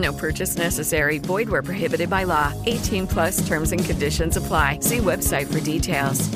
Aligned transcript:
No 0.00 0.12
purchase 0.14 0.56
necessary. 0.56 1.18
Void 1.18 1.48
where 1.50 1.62
prohibited 1.62 2.08
by 2.08 2.24
law. 2.24 2.52
18 2.66 3.06
plus 3.06 3.46
terms 3.46 3.72
and 3.72 3.84
conditions 3.84 4.36
apply. 4.36 4.78
See 4.80 4.98
website 4.98 5.52
for 5.52 5.60
details. 5.60 6.28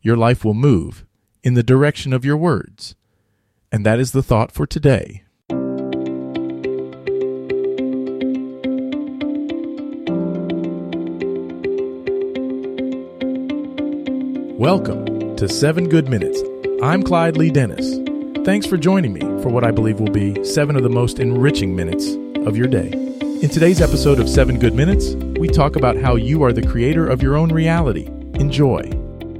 Your 0.00 0.16
life 0.16 0.44
will 0.44 0.54
move 0.54 1.04
in 1.42 1.54
the 1.54 1.62
direction 1.62 2.12
of 2.12 2.24
your 2.24 2.36
words. 2.36 2.94
And 3.72 3.84
that 3.84 3.98
is 3.98 4.12
the 4.12 4.22
thought 4.22 4.52
for 4.52 4.66
today. 4.66 5.22
Welcome 14.56 15.36
to 15.36 15.48
7 15.48 15.88
Good 15.88 16.08
Minutes. 16.08 16.40
I'm 16.82 17.02
Clyde 17.02 17.36
Lee 17.36 17.50
Dennis. 17.50 17.98
Thanks 18.46 18.66
for 18.66 18.76
joining 18.76 19.12
me 19.12 19.20
for 19.42 19.48
what 19.48 19.64
I 19.64 19.70
believe 19.70 20.00
will 20.00 20.10
be 20.10 20.44
seven 20.44 20.76
of 20.76 20.82
the 20.82 20.90
most 20.90 21.18
enriching 21.18 21.74
minutes 21.74 22.16
of 22.46 22.56
your 22.56 22.66
day. 22.66 22.90
In 23.42 23.48
today's 23.48 23.80
episode 23.80 24.20
of 24.20 24.28
7 24.28 24.58
Good 24.58 24.74
Minutes, 24.74 25.14
we 25.38 25.48
talk 25.48 25.76
about 25.76 25.96
how 25.96 26.16
you 26.16 26.42
are 26.42 26.52
the 26.52 26.66
creator 26.66 27.08
of 27.08 27.22
your 27.22 27.36
own 27.36 27.50
reality. 27.50 28.06
Enjoy. 28.34 28.82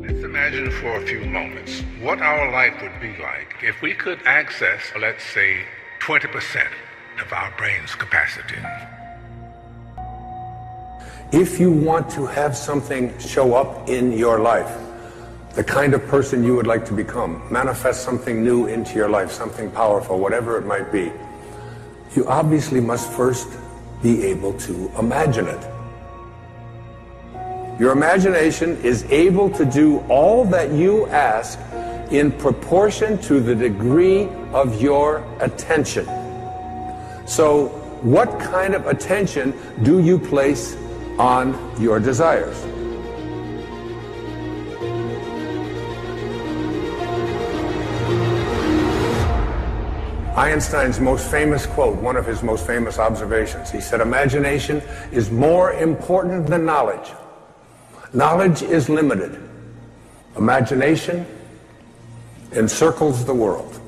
Let's 0.01 0.23
imagine 0.23 0.71
for 0.71 0.97
a 0.97 1.07
few 1.07 1.25
moments 1.25 1.81
what 2.01 2.21
our 2.21 2.51
life 2.51 2.81
would 2.83 3.01
be 3.01 3.17
like 3.23 3.55
if 3.63 3.81
we 3.83 3.95
could 3.95 4.21
access, 4.27 4.81
let's 4.99 5.25
say, 5.25 5.61
20% 6.01 6.67
of 7.21 7.33
our 7.33 7.55
brain's 7.57 7.95
capacity. 7.95 8.59
If 11.33 11.59
you 11.59 11.73
want 11.73 12.11
to 12.11 12.27
have 12.27 12.57
something 12.57 13.17
show 13.19 13.55
up 13.55 13.89
in 13.89 14.13
your 14.13 14.41
life, 14.41 14.79
the 15.55 15.65
kind 15.65 15.95
of 15.95 16.05
person 16.07 16.43
you 16.43 16.57
would 16.57 16.67
like 16.67 16.85
to 16.87 16.93
become, 16.93 17.43
manifest 17.51 18.03
something 18.03 18.43
new 18.43 18.67
into 18.67 18.97
your 18.97 19.09
life, 19.09 19.31
something 19.31 19.71
powerful, 19.71 20.19
whatever 20.19 20.59
it 20.59 20.67
might 20.67 20.91
be, 20.93 21.13
you 22.17 22.27
obviously 22.27 22.81
must 22.81 23.11
first 23.13 23.49
be 24.03 24.25
able 24.25 24.53
to 24.61 24.91
imagine 24.99 25.47
it. 25.47 25.71
Your 27.81 27.93
imagination 27.93 28.77
is 28.83 29.05
able 29.11 29.51
to 29.51 29.65
do 29.65 29.99
all 30.09 30.45
that 30.45 30.71
you 30.73 31.07
ask 31.07 31.59
in 32.13 32.31
proportion 32.31 33.19
to 33.23 33.41
the 33.41 33.55
degree 33.55 34.29
of 34.53 34.81
your 34.81 35.25
attention. 35.41 36.07
So, 37.27 37.69
what 38.03 38.39
kind 38.39 38.75
of 38.75 38.87
attention 38.87 39.55
do 39.83 39.99
you 39.99 40.19
place 40.19 40.77
on 41.19 41.57
your 41.81 41.99
desires? 41.99 42.74
Einstein's 50.45 51.01
most 51.01 51.31
famous 51.31 51.65
quote, 51.65 51.97
one 52.03 52.17
of 52.17 52.27
his 52.27 52.43
most 52.43 52.67
famous 52.67 52.99
observations, 52.99 53.71
he 53.71 53.81
said, 53.81 54.03
Imagination 54.03 54.83
is 55.11 55.31
more 55.31 55.73
important 55.73 56.49
than 56.49 56.67
knowledge. 56.67 57.13
Knowledge 58.13 58.61
is 58.61 58.91
limited. 58.91 59.41
Imagination 60.37 61.25
encircles 62.53 63.25
the 63.25 63.33
world. 63.33 63.81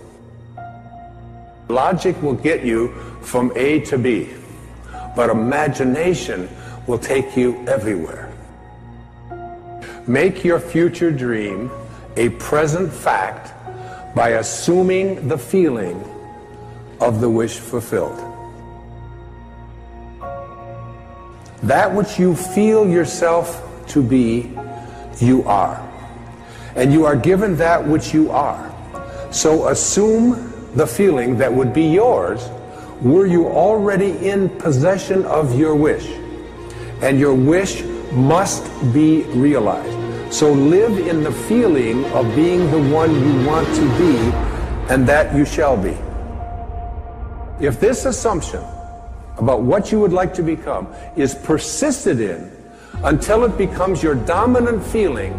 Logic 1.68 2.20
will 2.22 2.32
get 2.32 2.64
you 2.64 2.88
from 3.20 3.52
A 3.54 3.80
to 3.80 3.98
B, 3.98 4.30
but 5.14 5.28
imagination 5.28 6.48
will 6.86 6.98
take 6.98 7.36
you 7.36 7.62
everywhere. 7.68 8.32
Make 10.06 10.42
your 10.42 10.58
future 10.58 11.10
dream 11.10 11.70
a 12.16 12.30
present 12.30 12.90
fact 12.90 13.52
by 14.14 14.30
assuming 14.30 15.28
the 15.28 15.36
feeling 15.36 16.02
of 17.00 17.20
the 17.20 17.28
wish 17.28 17.58
fulfilled. 17.58 18.18
That 21.62 21.92
which 21.94 22.18
you 22.18 22.36
feel 22.36 22.88
yourself 22.88 23.62
to 23.88 24.02
be, 24.02 24.50
you 25.18 25.42
are. 25.44 25.82
And 26.74 26.92
you 26.92 27.04
are 27.06 27.16
given 27.16 27.56
that 27.56 27.86
which 27.86 28.12
you 28.12 28.30
are. 28.30 28.72
So 29.32 29.68
assume 29.68 30.52
the 30.74 30.86
feeling 30.86 31.38
that 31.38 31.52
would 31.52 31.72
be 31.72 31.84
yours 31.84 32.48
were 33.00 33.26
you 33.26 33.48
already 33.48 34.28
in 34.28 34.48
possession 34.48 35.24
of 35.26 35.58
your 35.58 35.74
wish. 35.74 36.06
And 37.02 37.18
your 37.18 37.34
wish 37.34 37.82
must 38.12 38.64
be 38.92 39.22
realized. 39.24 39.96
So 40.32 40.52
live 40.52 41.06
in 41.06 41.22
the 41.22 41.32
feeling 41.32 42.04
of 42.06 42.34
being 42.34 42.70
the 42.70 42.94
one 42.94 43.14
you 43.14 43.46
want 43.46 43.66
to 43.74 43.98
be, 43.98 44.16
and 44.92 45.06
that 45.08 45.34
you 45.34 45.44
shall 45.44 45.76
be. 45.76 45.96
If 47.58 47.80
this 47.80 48.04
assumption 48.04 48.62
about 49.38 49.62
what 49.62 49.90
you 49.90 49.98
would 50.00 50.12
like 50.12 50.34
to 50.34 50.42
become 50.42 50.92
is 51.16 51.34
persisted 51.34 52.20
in 52.20 52.52
until 53.02 53.44
it 53.44 53.56
becomes 53.56 54.02
your 54.02 54.14
dominant 54.14 54.84
feeling, 54.84 55.32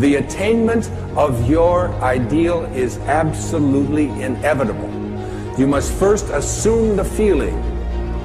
the 0.00 0.16
attainment 0.16 0.90
of 1.16 1.48
your 1.48 1.90
ideal 2.02 2.64
is 2.74 2.98
absolutely 2.98 4.08
inevitable. 4.22 4.90
You 5.56 5.68
must 5.68 5.92
first 5.92 6.28
assume 6.30 6.96
the 6.96 7.04
feeling 7.04 7.56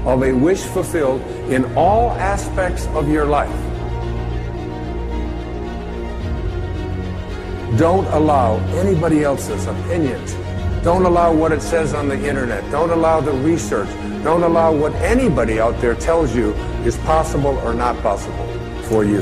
of 0.07 0.23
a 0.23 0.31
wish 0.31 0.61
fulfilled 0.61 1.21
in 1.51 1.65
all 1.75 2.11
aspects 2.13 2.87
of 2.87 3.07
your 3.07 3.25
life. 3.25 3.53
Don't 7.77 8.07
allow 8.07 8.55
anybody 8.77 9.23
else's 9.23 9.67
opinions 9.67 10.35
don't 10.83 11.05
allow 11.05 11.33
what 11.33 11.51
it 11.51 11.61
says 11.61 11.93
on 11.93 12.07
the 12.07 12.27
internet. 12.27 12.69
Don't 12.71 12.91
allow 12.91 13.19
the 13.19 13.31
research. 13.31 13.89
Don't 14.23 14.43
allow 14.43 14.73
what 14.73 14.93
anybody 14.95 15.59
out 15.59 15.79
there 15.81 15.95
tells 15.95 16.35
you 16.35 16.53
is 16.85 16.97
possible 16.97 17.57
or 17.59 17.73
not 17.73 18.01
possible 18.01 18.47
for 18.83 19.03
you. 19.03 19.21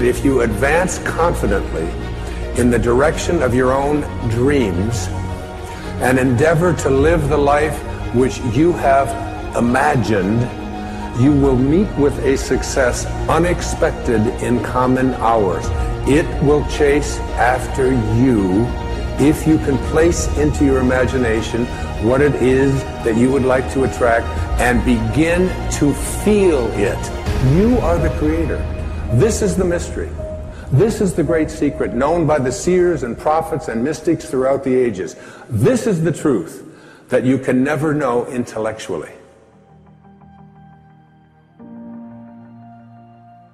If 0.00 0.24
you 0.24 0.42
advance 0.42 0.98
confidently 0.98 1.88
in 2.60 2.70
the 2.70 2.78
direction 2.78 3.42
of 3.42 3.54
your 3.54 3.72
own 3.72 4.00
dreams 4.30 5.08
and 6.00 6.18
endeavor 6.18 6.74
to 6.74 6.90
live 6.90 7.28
the 7.28 7.36
life 7.36 7.78
which 8.14 8.38
you 8.54 8.72
have 8.72 9.08
imagined, 9.56 10.40
you 11.20 11.32
will 11.32 11.56
meet 11.56 11.88
with 11.96 12.18
a 12.24 12.36
success 12.36 13.06
unexpected 13.28 14.20
in 14.42 14.62
common 14.62 15.14
hours. 15.14 15.64
It 16.08 16.26
will 16.42 16.66
chase 16.68 17.18
after 17.38 17.92
you 17.92 18.66
if 19.18 19.46
you 19.46 19.56
can 19.58 19.78
place 19.90 20.26
into 20.36 20.64
your 20.64 20.78
imagination 20.78 21.64
what 22.04 22.20
it 22.20 22.34
is 22.36 22.82
that 23.02 23.16
you 23.16 23.32
would 23.32 23.44
like 23.44 23.72
to 23.72 23.84
attract 23.84 24.26
and 24.60 24.84
begin 24.84 25.48
to 25.72 25.94
feel 25.94 26.66
it. 26.72 27.56
You 27.56 27.78
are 27.78 27.98
the 27.98 28.10
creator. 28.18 28.58
This 29.14 29.40
is 29.40 29.56
the 29.56 29.64
mystery. 29.64 30.10
This 30.72 31.00
is 31.00 31.14
the 31.14 31.22
great 31.22 31.50
secret 31.50 31.94
known 31.94 32.26
by 32.26 32.38
the 32.38 32.52
seers 32.52 33.04
and 33.04 33.16
prophets 33.16 33.68
and 33.68 33.82
mystics 33.82 34.28
throughout 34.28 34.64
the 34.64 34.74
ages. 34.74 35.16
This 35.48 35.86
is 35.86 36.02
the 36.02 36.12
truth 36.12 36.64
that 37.08 37.24
you 37.24 37.38
can 37.38 37.62
never 37.62 37.94
know 37.94 38.26
intellectually. 38.26 39.12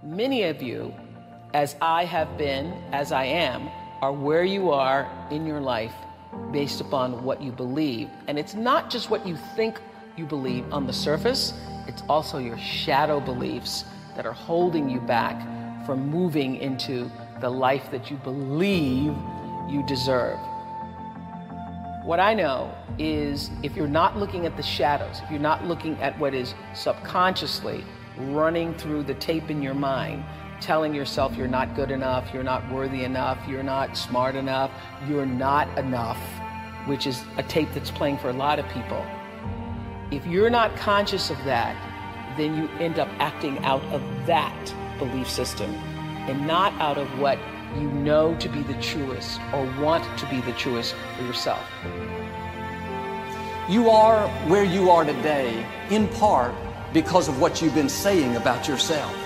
Many 0.02 0.42
of 0.44 0.60
you, 0.60 0.92
as 1.54 1.76
I 1.80 2.04
have 2.04 2.36
been, 2.36 2.72
as 2.92 3.12
I 3.12 3.24
am, 3.24 3.68
are 4.02 4.12
where 4.12 4.42
you 4.42 4.70
are 4.70 5.08
in 5.30 5.46
your 5.46 5.60
life 5.60 5.94
based 6.50 6.80
upon 6.80 7.22
what 7.22 7.40
you 7.40 7.52
believe. 7.52 8.10
And 8.26 8.36
it's 8.36 8.54
not 8.54 8.90
just 8.90 9.10
what 9.10 9.24
you 9.24 9.36
think 9.54 9.80
you 10.16 10.26
believe 10.26 10.70
on 10.72 10.88
the 10.88 10.92
surface, 10.92 11.54
it's 11.86 12.02
also 12.08 12.38
your 12.38 12.58
shadow 12.58 13.20
beliefs 13.20 13.84
that 14.16 14.26
are 14.26 14.32
holding 14.32 14.90
you 14.90 15.00
back 15.00 15.40
from 15.86 16.10
moving 16.10 16.56
into 16.56 17.10
the 17.40 17.48
life 17.48 17.90
that 17.92 18.10
you 18.10 18.16
believe 18.18 19.14
you 19.68 19.84
deserve. 19.86 20.38
What 22.04 22.18
I 22.18 22.34
know 22.34 22.74
is 22.98 23.50
if 23.62 23.76
you're 23.76 23.86
not 23.86 24.18
looking 24.18 24.46
at 24.46 24.56
the 24.56 24.62
shadows, 24.62 25.20
if 25.22 25.30
you're 25.30 25.38
not 25.38 25.64
looking 25.64 25.94
at 26.02 26.18
what 26.18 26.34
is 26.34 26.54
subconsciously 26.74 27.84
running 28.18 28.74
through 28.74 29.04
the 29.04 29.14
tape 29.14 29.48
in 29.48 29.62
your 29.62 29.74
mind, 29.74 30.24
telling 30.62 30.94
yourself 30.94 31.36
you're 31.36 31.48
not 31.48 31.74
good 31.74 31.90
enough, 31.90 32.32
you're 32.32 32.42
not 32.42 32.70
worthy 32.70 33.04
enough, 33.04 33.38
you're 33.48 33.62
not 33.62 33.96
smart 33.96 34.36
enough, 34.36 34.70
you're 35.08 35.26
not 35.26 35.66
enough, 35.76 36.18
which 36.86 37.06
is 37.06 37.22
a 37.36 37.42
tape 37.42 37.68
that's 37.74 37.90
playing 37.90 38.16
for 38.16 38.30
a 38.30 38.32
lot 38.32 38.58
of 38.58 38.68
people. 38.68 39.04
If 40.10 40.26
you're 40.26 40.50
not 40.50 40.76
conscious 40.76 41.30
of 41.30 41.36
that, 41.44 41.76
then 42.36 42.56
you 42.56 42.68
end 42.78 42.98
up 42.98 43.08
acting 43.18 43.58
out 43.58 43.82
of 43.86 44.02
that 44.26 44.74
belief 44.98 45.28
system 45.28 45.70
and 46.28 46.46
not 46.46 46.72
out 46.74 46.96
of 46.96 47.08
what 47.18 47.38
you 47.76 47.88
know 47.90 48.34
to 48.36 48.48
be 48.48 48.62
the 48.62 48.80
truest 48.80 49.40
or 49.52 49.64
want 49.80 50.04
to 50.18 50.26
be 50.26 50.40
the 50.42 50.52
truest 50.52 50.94
for 51.16 51.24
yourself. 51.24 51.66
You 53.68 53.90
are 53.90 54.28
where 54.48 54.64
you 54.64 54.90
are 54.90 55.04
today 55.04 55.66
in 55.90 56.08
part 56.08 56.54
because 56.92 57.28
of 57.28 57.40
what 57.40 57.62
you've 57.62 57.74
been 57.74 57.88
saying 57.88 58.36
about 58.36 58.68
yourself. 58.68 59.21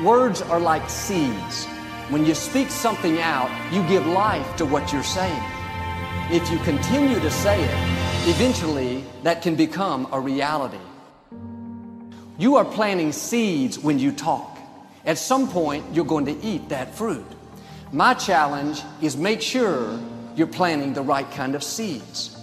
Words 0.00 0.40
are 0.40 0.58
like 0.58 0.88
seeds. 0.88 1.66
When 2.08 2.24
you 2.24 2.34
speak 2.34 2.70
something 2.70 3.20
out, 3.20 3.50
you 3.72 3.86
give 3.86 4.06
life 4.06 4.56
to 4.56 4.64
what 4.64 4.90
you're 4.90 5.02
saying. 5.02 5.42
If 6.30 6.50
you 6.50 6.58
continue 6.60 7.20
to 7.20 7.30
say 7.30 7.62
it, 7.62 8.28
eventually 8.28 9.04
that 9.22 9.42
can 9.42 9.54
become 9.54 10.08
a 10.10 10.18
reality. 10.18 10.78
You 12.38 12.56
are 12.56 12.64
planting 12.64 13.12
seeds 13.12 13.78
when 13.78 13.98
you 13.98 14.12
talk. 14.12 14.58
At 15.04 15.18
some 15.18 15.46
point, 15.46 15.84
you're 15.92 16.06
going 16.06 16.24
to 16.24 16.40
eat 16.42 16.70
that 16.70 16.94
fruit. 16.94 17.26
My 17.92 18.14
challenge 18.14 18.80
is 19.02 19.18
make 19.18 19.42
sure 19.42 20.00
you're 20.34 20.46
planting 20.46 20.94
the 20.94 21.02
right 21.02 21.30
kind 21.32 21.54
of 21.54 21.62
seeds. 21.62 22.34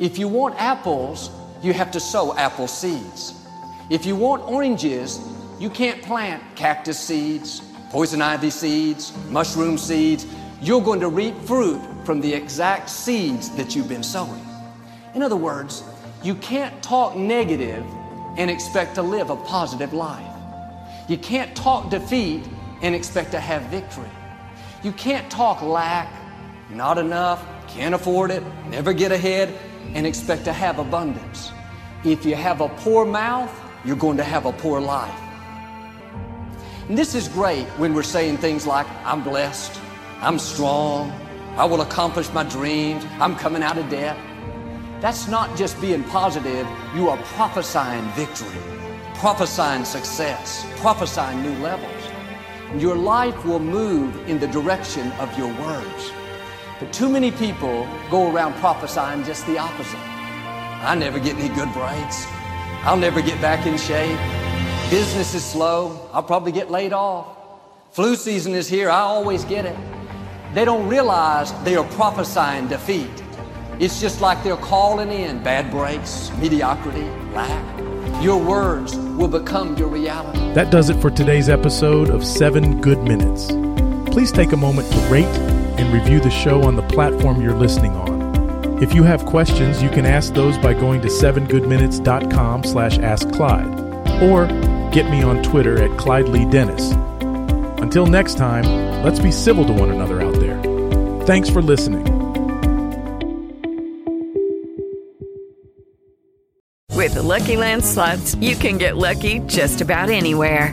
If 0.00 0.18
you 0.18 0.26
want 0.26 0.56
apples, 0.60 1.30
you 1.62 1.72
have 1.72 1.92
to 1.92 2.00
sow 2.00 2.36
apple 2.36 2.66
seeds. 2.66 3.32
If 3.90 4.06
you 4.06 4.16
want 4.16 4.42
oranges, 4.42 5.20
you 5.58 5.70
can't 5.70 6.02
plant 6.02 6.42
cactus 6.54 6.98
seeds, 6.98 7.62
poison 7.90 8.20
ivy 8.20 8.50
seeds, 8.50 9.12
mushroom 9.28 9.78
seeds. 9.78 10.26
You're 10.60 10.82
going 10.82 11.00
to 11.00 11.08
reap 11.08 11.34
fruit 11.42 11.80
from 12.04 12.20
the 12.20 12.32
exact 12.32 12.90
seeds 12.90 13.48
that 13.56 13.74
you've 13.74 13.88
been 13.88 14.02
sowing. 14.02 14.44
In 15.14 15.22
other 15.22 15.36
words, 15.36 15.82
you 16.22 16.34
can't 16.34 16.82
talk 16.82 17.16
negative 17.16 17.84
and 18.36 18.50
expect 18.50 18.96
to 18.96 19.02
live 19.02 19.30
a 19.30 19.36
positive 19.36 19.94
life. 19.94 20.26
You 21.08 21.16
can't 21.16 21.56
talk 21.56 21.88
defeat 21.88 22.42
and 22.82 22.94
expect 22.94 23.30
to 23.30 23.40
have 23.40 23.62
victory. 23.62 24.10
You 24.82 24.92
can't 24.92 25.30
talk 25.30 25.62
lack, 25.62 26.12
not 26.70 26.98
enough, 26.98 27.46
can't 27.68 27.94
afford 27.94 28.30
it, 28.30 28.42
never 28.68 28.92
get 28.92 29.10
ahead, 29.10 29.56
and 29.94 30.06
expect 30.06 30.44
to 30.44 30.52
have 30.52 30.78
abundance. 30.78 31.50
If 32.04 32.26
you 32.26 32.34
have 32.34 32.60
a 32.60 32.68
poor 32.68 33.06
mouth, 33.06 33.52
you're 33.84 33.96
going 33.96 34.18
to 34.18 34.24
have 34.24 34.44
a 34.44 34.52
poor 34.52 34.80
life. 34.80 35.25
And 36.88 36.96
this 36.96 37.16
is 37.16 37.26
great 37.26 37.66
when 37.78 37.94
we're 37.94 38.04
saying 38.04 38.36
things 38.36 38.64
like, 38.64 38.86
I'm 39.04 39.24
blessed, 39.24 39.80
I'm 40.20 40.38
strong, 40.38 41.10
I 41.56 41.64
will 41.64 41.80
accomplish 41.80 42.32
my 42.32 42.44
dreams, 42.44 43.04
I'm 43.18 43.34
coming 43.34 43.64
out 43.64 43.76
of 43.76 43.88
debt. 43.90 44.16
That's 45.00 45.26
not 45.26 45.56
just 45.58 45.80
being 45.80 46.04
positive, 46.04 46.64
you 46.94 47.08
are 47.08 47.16
prophesying 47.34 48.08
victory, 48.10 48.62
prophesying 49.14 49.84
success, 49.84 50.64
prophesying 50.76 51.42
new 51.42 51.58
levels. 51.58 51.90
Your 52.76 52.94
life 52.94 53.44
will 53.44 53.58
move 53.58 54.16
in 54.28 54.38
the 54.38 54.46
direction 54.46 55.10
of 55.12 55.36
your 55.36 55.52
words. 55.60 56.12
But 56.78 56.92
too 56.92 57.08
many 57.08 57.32
people 57.32 57.84
go 58.12 58.32
around 58.32 58.54
prophesying 58.54 59.24
just 59.24 59.44
the 59.46 59.58
opposite. 59.58 59.98
I 59.98 60.94
never 60.94 61.18
get 61.18 61.36
any 61.36 61.52
good 61.52 61.72
breaks. 61.72 62.26
I'll 62.84 62.96
never 62.96 63.20
get 63.20 63.40
back 63.40 63.66
in 63.66 63.76
shape. 63.76 64.45
Business 64.90 65.34
is 65.34 65.44
slow. 65.44 66.08
I'll 66.12 66.22
probably 66.22 66.52
get 66.52 66.70
laid 66.70 66.92
off. 66.92 67.26
Flu 67.90 68.14
season 68.14 68.54
is 68.54 68.68
here. 68.68 68.88
I 68.88 69.00
always 69.00 69.44
get 69.44 69.66
it. 69.66 69.76
They 70.54 70.64
don't 70.64 70.86
realize 70.88 71.52
they 71.64 71.74
are 71.74 71.84
prophesying 71.94 72.68
defeat. 72.68 73.10
It's 73.80 74.00
just 74.00 74.20
like 74.20 74.44
they're 74.44 74.56
calling 74.56 75.10
in 75.10 75.42
bad 75.42 75.72
breaks, 75.72 76.30
mediocrity, 76.38 77.02
lack. 77.34 78.22
Your 78.22 78.40
words 78.40 78.96
will 78.96 79.28
become 79.28 79.76
your 79.76 79.88
reality. 79.88 80.38
That 80.54 80.70
does 80.70 80.88
it 80.88 81.00
for 81.00 81.10
today's 81.10 81.48
episode 81.48 82.08
of 82.08 82.24
7 82.24 82.80
Good 82.80 83.02
Minutes. 83.02 83.48
Please 84.12 84.30
take 84.30 84.52
a 84.52 84.56
moment 84.56 84.90
to 84.92 84.98
rate 85.10 85.24
and 85.78 85.92
review 85.92 86.20
the 86.20 86.30
show 86.30 86.62
on 86.62 86.76
the 86.76 86.82
platform 86.82 87.42
you're 87.42 87.56
listening 87.56 87.92
on. 87.92 88.80
If 88.82 88.94
you 88.94 89.02
have 89.02 89.26
questions, 89.26 89.82
you 89.82 89.90
can 89.90 90.06
ask 90.06 90.32
those 90.32 90.56
by 90.58 90.74
going 90.74 91.00
to 91.02 91.08
7goodminutes.com 91.08 92.62
slash 92.62 92.98
ask 92.98 93.30
Clyde, 93.32 94.22
or 94.22 94.46
get 94.96 95.10
me 95.10 95.22
on 95.22 95.42
Twitter 95.42 95.82
at 95.82 95.94
Clyde 95.98 96.26
Lee 96.30 96.46
Dennis. 96.46 96.92
Until 97.82 98.06
next 98.06 98.38
time, 98.38 98.64
let's 99.02 99.18
be 99.18 99.30
civil 99.30 99.66
to 99.66 99.72
one 99.74 99.90
another 99.90 100.22
out 100.22 100.36
there. 100.36 100.58
Thanks 101.26 101.50
for 101.50 101.60
listening. 101.60 102.02
With 106.94 107.12
the 107.12 107.22
Lucky 107.22 107.58
Land 107.58 107.84
slots, 107.84 108.36
you 108.36 108.56
can 108.56 108.78
get 108.78 108.96
lucky 108.96 109.40
just 109.40 109.82
about 109.82 110.08
anywhere. 110.08 110.72